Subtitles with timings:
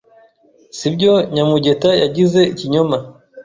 [0.77, 2.97] Si byo Nyamugeta yagize ikinyoma